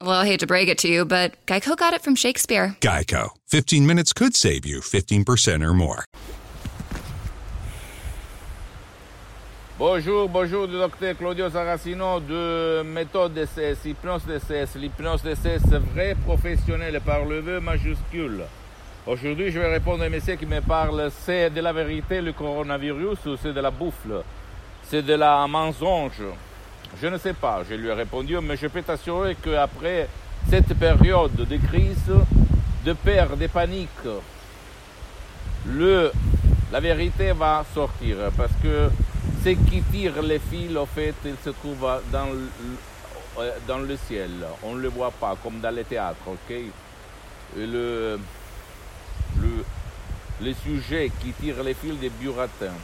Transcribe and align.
Well, 0.00 0.12
I 0.12 0.26
hate 0.26 0.38
to 0.40 0.46
break 0.46 0.68
it 0.68 0.78
to 0.78 0.88
you, 0.88 1.04
but 1.04 1.44
Geico 1.46 1.76
got 1.76 1.92
it 1.92 2.02
from 2.02 2.14
Shakespeare. 2.14 2.76
Geico. 2.80 3.30
15 3.48 3.84
minutes 3.84 4.12
could 4.12 4.36
save 4.36 4.64
you 4.64 4.78
15% 4.78 5.60
or 5.60 5.74
more. 5.74 6.04
Bonjour, 9.76 10.28
bonjour, 10.28 10.68
docteur 10.68 11.16
Claudio 11.16 11.50
Saracino 11.50 12.20
de 12.20 12.84
méthode 12.84 13.34
DCS, 13.34 13.84
hypnose 13.86 14.24
DCS, 14.24 14.76
l'hypnose 14.76 15.22
DCS 15.22 15.66
vrai 15.92 16.14
professionnel 16.24 17.00
par 17.00 17.24
le 17.24 17.40
vœu 17.40 17.60
majuscule. 17.60 18.44
Aujourd'hui, 19.04 19.50
je 19.50 19.58
vais 19.58 19.72
répondre 19.72 20.04
à 20.04 20.06
un 20.06 20.10
monsieur 20.10 20.36
qui 20.36 20.46
me 20.46 20.60
parle, 20.60 21.10
c'est 21.24 21.50
de 21.50 21.60
la 21.60 21.72
vérité 21.72 22.20
le 22.20 22.32
coronavirus 22.32 23.18
ou 23.26 23.36
c'est 23.36 23.52
de 23.52 23.60
la 23.60 23.72
bouffe? 23.72 24.06
C'est 24.84 25.02
de 25.02 25.14
la 25.14 25.44
mensonge? 25.48 26.22
Je 27.00 27.06
ne 27.06 27.18
sais 27.18 27.34
pas, 27.34 27.62
je 27.68 27.74
lui 27.74 27.88
ai 27.88 27.92
répondu, 27.92 28.36
mais 28.42 28.56
je 28.56 28.66
peux 28.66 28.82
t'assurer 28.82 29.36
qu'après 29.36 30.08
cette 30.48 30.74
période 30.74 31.34
de 31.34 31.56
crise, 31.56 32.10
de 32.84 32.92
peur, 32.92 33.36
de 33.36 33.46
panique, 33.46 33.88
le, 35.66 36.10
la 36.72 36.80
vérité 36.80 37.32
va 37.32 37.64
sortir 37.74 38.16
parce 38.36 38.52
que 38.62 38.88
ce 39.44 39.50
qui 39.50 39.82
tire 39.82 40.20
les 40.22 40.38
fils, 40.38 40.76
en 40.76 40.86
fait, 40.86 41.14
il 41.24 41.34
se 41.44 41.50
trouve 41.50 41.86
dans 42.10 42.26
le, 42.26 42.48
euh, 43.38 43.50
dans 43.66 43.78
le 43.78 43.96
ciel. 43.96 44.30
On 44.62 44.74
ne 44.74 44.80
le 44.80 44.88
voit 44.88 45.12
pas, 45.12 45.36
comme 45.42 45.60
dans 45.60 45.74
les 45.74 45.84
théâtres, 45.84 46.16
ok? 46.26 46.56
Le, 47.56 48.18
le, 49.40 49.64
le 50.42 50.52
sujet 50.54 51.12
qui 51.20 51.32
tire 51.32 51.62
les 51.62 51.74
fils 51.74 51.98
des 52.00 52.10
buratins. 52.10 52.74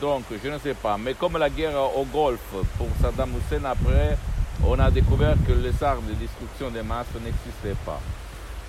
Donc, 0.00 0.24
je 0.42 0.48
ne 0.48 0.58
sais 0.58 0.74
pas. 0.74 0.96
Mais 0.98 1.14
comme 1.14 1.38
la 1.38 1.48
guerre 1.48 1.78
au 1.96 2.04
Golfe 2.04 2.40
pour 2.76 2.88
Saddam 3.00 3.30
Hussein, 3.30 3.64
après, 3.64 4.18
on 4.66 4.78
a 4.78 4.90
découvert 4.90 5.36
que 5.46 5.52
les 5.52 5.82
armes 5.82 6.06
de 6.06 6.14
destruction 6.14 6.70
des 6.70 6.82
masses 6.82 7.06
n'existaient 7.22 7.76
pas. 7.84 8.00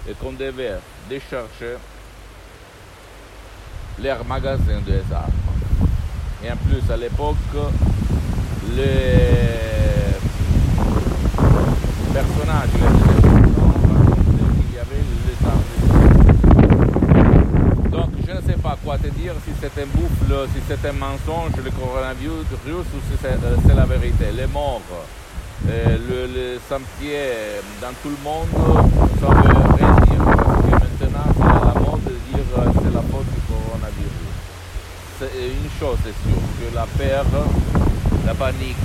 Et 0.08 0.14
qu'on 0.14 0.34
devait 0.34 0.80
décharger 1.10 1.78
leurs 4.02 4.26
magasins 4.26 4.82
de 4.86 5.02
armes. 5.14 5.32
Et 6.44 6.52
en 6.52 6.58
plus, 6.58 6.92
à 6.92 6.98
l'époque, 6.98 7.38
les 8.76 10.14
personnages, 12.14 12.70
il 14.70 14.76
y 14.76 14.78
avait 14.80 15.04
les 15.28 15.38
armes. 15.48 15.72
Donc, 17.90 18.10
je 18.28 18.32
ne 18.34 18.42
sais 18.42 18.58
pas 18.62 18.76
quoi 18.84 18.98
te 18.98 19.08
si 19.46 19.52
c'est 19.60 19.82
un 19.82 19.86
bouffle, 19.88 20.50
si 20.54 20.62
c'est 20.68 20.88
un 20.88 20.94
mensonge, 20.94 21.56
le 21.64 21.72
coronavirus, 21.72 22.46
ou 22.68 23.02
si 23.10 23.18
c'est 23.22 23.76
la 23.76 23.86
vérité. 23.86 24.26
Les 24.36 24.48
morts, 24.48 24.82
euh, 25.70 25.98
le, 26.10 26.28
le 26.28 26.60
dans 27.82 27.94
tout 28.02 28.10
le 28.10 28.24
monde, 28.24 28.48
ça 29.20 29.28
veut 29.28 29.76
rien 29.78 29.94
dire. 30.06 30.24
Parce 30.26 30.96
que 31.00 31.06
maintenant, 31.06 31.30
c'est 31.38 31.44
à 31.44 31.74
la 31.74 31.80
mode 31.80 32.04
de 32.04 32.16
dire 32.32 32.48
euh, 32.58 32.72
c'est 32.84 32.94
la 32.94 33.02
faute 33.02 33.30
du 33.34 33.42
coronavirus 33.48 34.24
une 35.22 35.70
chose 35.80 35.98
est 36.08 36.18
sûre, 36.28 36.42
que 36.60 36.76
la 36.76 36.86
peur, 36.86 37.26
la 38.26 38.34
panique, 38.34 38.76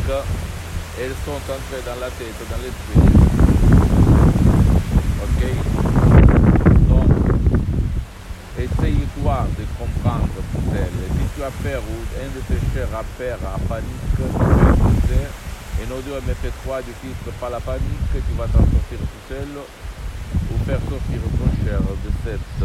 elles 1.01 1.15
sont 1.25 1.33
entrées 1.33 1.83
dans 1.85 1.99
la 2.01 2.11
tête, 2.11 2.39
dans 2.51 2.61
l'esprit. 2.63 3.01
Ok 5.25 5.43
Donc, 6.89 7.11
essaye-toi 8.59 9.47
de 9.59 9.65
comprendre 9.79 10.29
tout 10.53 11.38
ou 11.49 11.97
un 12.21 12.29
de 12.29 12.41
tes 12.45 12.61
chers 12.75 12.93
a 12.95 13.03
peur, 13.17 13.39
a 13.47 13.59
panique. 13.69 14.21
Et 15.81 15.87
nos 15.89 16.01
deux 16.03 16.19
MP3 16.21 16.85
du 16.85 16.93
titre 17.01 17.31
Pas 17.41 17.49
la 17.49 17.61
panique, 17.61 18.13
tu 18.13 18.35
vas 18.37 18.47
t'en 18.47 18.59
sortir 18.59 18.99
tout 18.99 19.25
seul 19.29 19.49
ou 20.51 20.65
faire 20.67 20.81
sortir 20.81 21.21
ton 21.39 21.51
cher 21.65 21.81
de 21.81 22.11
cette 22.25 22.61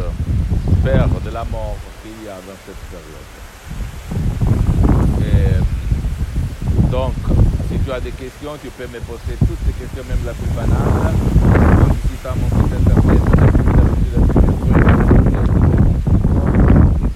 peur 0.83 1.07
de 1.23 1.29
la 1.31 1.45
mort 1.45 1.77
qu'il 2.01 2.25
y 2.25 2.27
a 2.27 2.35
dans 2.35 2.59
cette 2.65 2.83
période. 2.91 3.31
Donc, 6.91 7.13
si 7.71 7.79
tu 7.79 7.91
as 7.91 7.99
des 7.99 8.11
questions, 8.11 8.51
tu 8.61 8.69
peux 8.69 8.85
me 8.85 8.99
poser 8.99 9.35
toutes 9.39 9.65
les 9.65 9.73
questions, 9.73 10.03
même 10.07 10.23
la 10.25 10.33
plus 10.33 10.51
banale, 10.53 11.15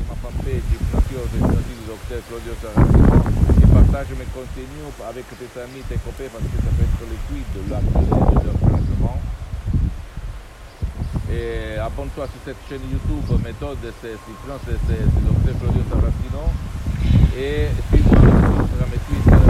ma 0.09 0.15
fanpage 0.15 0.65
Hypnotio 0.73 1.21
du 1.31 1.39
docteur 1.87 2.16
Claudio 2.27 2.51
Saracino 2.59 3.07
et 3.63 3.67
partage 3.71 4.11
mes 4.19 4.27
contenus 4.35 4.91
avec 5.07 5.25
tes 5.31 5.47
amis, 5.63 5.79
tes 5.87 5.95
copains 5.95 6.27
parce 6.27 6.43
que 6.43 6.59
ça 6.59 6.71
peut 6.75 6.83
être 6.83 7.03
liquide 7.07 7.71
là, 7.71 7.79
de 7.79 8.51
changement. 8.59 9.17
Et 11.31 11.79
abonne-toi 11.79 12.27
sur 12.27 12.41
cette 12.43 12.59
chaîne 12.67 12.83
YouTube, 12.91 13.23
méthode, 13.43 13.79
c'est 14.01 14.19
Hypnose, 14.27 14.59
c'est 14.67 15.07
docteur 15.23 15.55
Claudio 15.55 15.83
Saracino. 15.87 16.51
Et 17.39 17.71
suis-moi 17.95 18.19
sur 18.19 18.59
Instagram 18.59 18.91
et 18.91 19.01
Twitter. 19.07 19.47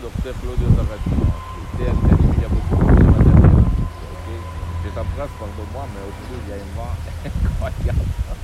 docteur 0.00 0.34
Claudio 0.40 0.68
Saracino. 0.80 1.28
Il 1.76 1.84
y 1.84 1.88
a 1.88 2.48
beaucoup 2.48 2.84
de 2.88 3.02
matériel. 3.04 3.64
Je 4.84 4.88
t'embrasse, 4.96 5.34
pardon-moi, 5.38 5.84
mais 5.92 6.00
aujourd'hui, 6.08 6.40
il 6.40 6.48
y 6.48 6.52
a 6.52 6.56
un 6.56 6.72
vent 6.72 6.92
incroyable. 7.28 8.43